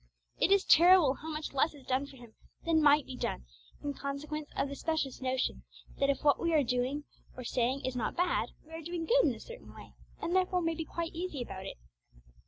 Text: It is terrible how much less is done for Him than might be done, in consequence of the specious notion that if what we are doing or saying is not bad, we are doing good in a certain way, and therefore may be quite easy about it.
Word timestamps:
It 0.39 0.49
is 0.49 0.63
terrible 0.63 1.13
how 1.13 1.29
much 1.31 1.53
less 1.53 1.75
is 1.75 1.85
done 1.85 2.07
for 2.07 2.15
Him 2.17 2.33
than 2.65 2.81
might 2.81 3.05
be 3.05 3.15
done, 3.15 3.45
in 3.83 3.93
consequence 3.93 4.49
of 4.55 4.67
the 4.67 4.75
specious 4.75 5.21
notion 5.21 5.61
that 5.99 6.09
if 6.09 6.23
what 6.23 6.39
we 6.39 6.55
are 6.55 6.63
doing 6.63 7.03
or 7.37 7.43
saying 7.43 7.85
is 7.85 7.95
not 7.95 8.15
bad, 8.15 8.49
we 8.65 8.71
are 8.73 8.81
doing 8.81 9.05
good 9.05 9.25
in 9.25 9.35
a 9.35 9.39
certain 9.39 9.75
way, 9.75 9.93
and 10.19 10.35
therefore 10.35 10.63
may 10.63 10.73
be 10.73 10.85
quite 10.85 11.13
easy 11.13 11.43
about 11.43 11.67
it. 11.67 11.77